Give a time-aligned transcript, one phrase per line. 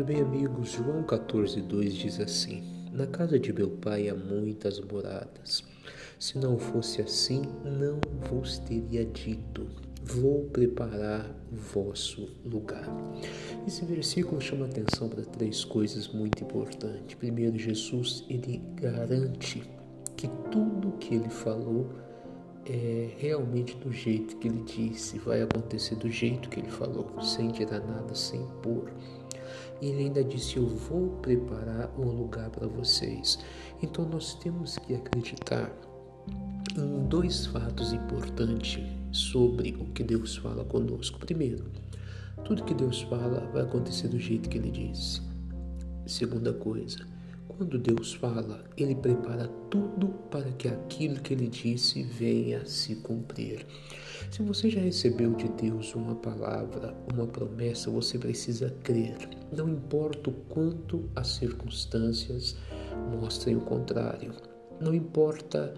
[0.00, 0.70] Tudo bem, amigos?
[0.70, 5.62] João 14,2 diz assim: Na casa de meu pai há muitas moradas.
[6.18, 8.00] Se não fosse assim, não
[8.30, 9.66] vos teria dito:
[10.02, 12.88] Vou preparar o vosso lugar.
[13.66, 17.14] Esse versículo chama atenção para três coisas muito importantes.
[17.16, 19.62] Primeiro, Jesus ele garante
[20.16, 21.90] que tudo que ele falou
[22.64, 27.48] é realmente do jeito que ele disse, vai acontecer do jeito que ele falou, sem
[27.48, 28.90] tirar nada, sem pôr.
[29.80, 33.38] E ele ainda disse: Eu vou preparar um lugar para vocês.
[33.82, 35.72] Então nós temos que acreditar
[36.76, 41.18] em dois fatos importantes sobre o que Deus fala conosco.
[41.18, 41.64] Primeiro,
[42.44, 45.22] tudo que Deus fala vai acontecer do jeito que ele disse.
[46.06, 46.98] Segunda coisa,
[47.60, 53.66] quando Deus fala, ele prepara tudo para que aquilo que ele disse venha se cumprir.
[54.30, 59.28] Se você já recebeu de Deus uma palavra, uma promessa, você precisa crer.
[59.54, 62.56] Não importa o quanto as circunstâncias
[63.20, 64.32] mostrem o contrário.
[64.80, 65.74] Não importa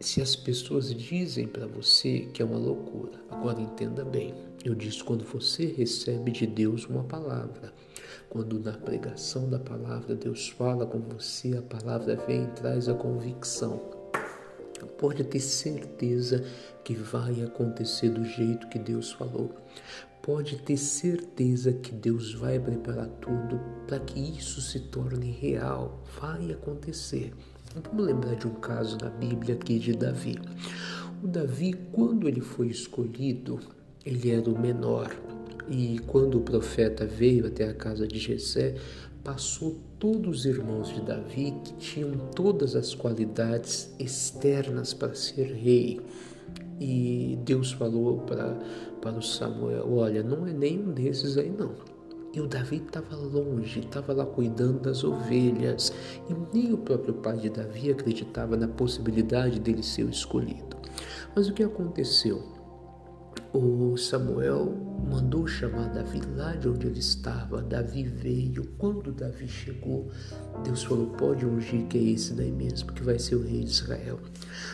[0.00, 3.20] se as pessoas dizem para você que é uma loucura.
[3.28, 4.32] Agora entenda bem.
[4.64, 7.70] Eu disse quando você recebe de Deus uma palavra,
[8.28, 12.94] quando na pregação da palavra Deus fala com você, a palavra vem e traz a
[12.94, 13.80] convicção.
[14.98, 16.44] Pode ter certeza
[16.84, 19.54] que vai acontecer do jeito que Deus falou.
[20.22, 26.02] Pode ter certeza que Deus vai preparar tudo para que isso se torne real.
[26.20, 27.32] Vai acontecer.
[27.84, 30.38] Vamos lembrar de um caso na Bíblia aqui de Davi.
[31.22, 33.58] O Davi, quando ele foi escolhido,
[34.04, 35.10] ele era o menor.
[35.70, 38.74] E quando o profeta veio até a casa de Jessé,
[39.22, 46.00] passou todos os irmãos de Davi que tinham todas as qualidades externas para ser rei.
[46.80, 48.58] E Deus falou para,
[49.02, 51.72] para o Samuel: Olha, não é nenhum desses aí não.
[52.32, 55.92] E o Davi estava longe, estava lá cuidando das ovelhas.
[56.30, 60.76] E nem o próprio pai de Davi acreditava na possibilidade dele ser o escolhido.
[61.34, 62.57] Mas o que aconteceu?
[63.52, 64.74] O Samuel
[65.10, 67.62] mandou chamar Davi lá de onde ele estava.
[67.62, 68.64] Davi veio.
[68.78, 70.08] Quando Davi chegou,
[70.64, 73.70] Deus falou: Pode ungir que é esse daí mesmo, que vai ser o rei de
[73.70, 74.18] Israel.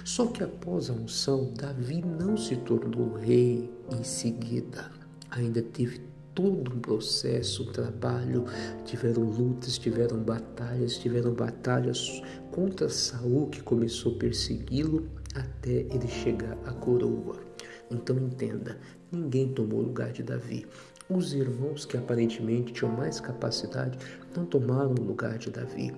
[0.04, 4.90] Só que após a unção, Davi não se tornou rei em seguida.
[5.30, 6.00] Ainda teve
[6.34, 8.44] todo um processo, um trabalho,
[8.84, 16.58] tiveram lutas, tiveram batalhas, tiveram batalhas contra Saul que começou a persegui-lo até ele chegar
[16.66, 17.53] à coroa.
[17.90, 18.78] Então entenda,
[19.10, 20.66] ninguém tomou o lugar de Davi.
[21.08, 23.98] Os irmãos que aparentemente tinham mais capacidade
[24.34, 25.94] não tomaram o lugar de Davi.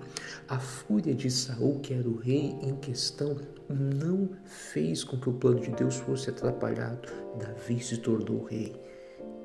[0.49, 3.37] A fúria de Saul, que era o rei em questão,
[3.69, 7.07] não fez com que o plano de Deus fosse atrapalhado.
[7.39, 8.75] Davi se tornou rei.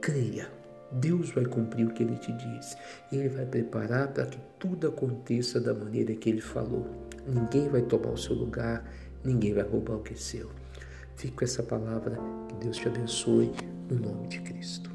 [0.01, 0.51] Creia,
[0.91, 2.77] Deus vai cumprir o que ele te disse.
[3.13, 6.87] Ele vai preparar para que tudo aconteça da maneira que ele falou.
[7.27, 8.85] Ninguém vai tomar o seu lugar,
[9.25, 10.51] ninguém vai roubar o que é seu.
[11.37, 12.19] Com essa palavra.
[12.49, 13.53] Que Deus te abençoe
[13.89, 14.91] no nome de Cristo.